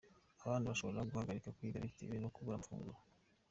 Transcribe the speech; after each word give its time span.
Abana 0.43 0.69
bashobora 0.71 1.07
guhagarika 1.09 1.53
kwiga 1.55 1.83
bitewe 1.85 2.15
no 2.19 2.31
kubura 2.33 2.55
amafunguro 2.57 2.99